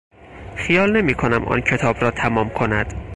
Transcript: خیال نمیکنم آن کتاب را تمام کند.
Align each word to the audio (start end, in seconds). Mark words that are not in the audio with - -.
خیال 0.55 0.97
نمیکنم 0.97 1.45
آن 1.45 1.61
کتاب 1.61 1.97
را 2.01 2.11
تمام 2.11 2.49
کند. 2.49 2.93